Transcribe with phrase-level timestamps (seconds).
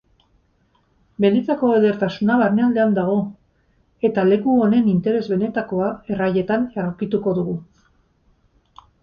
[1.25, 3.17] Benetako edertasuna barnealdean dago,
[4.09, 7.57] eta leku honen interes benetakoa erraietan aurkituko dugu.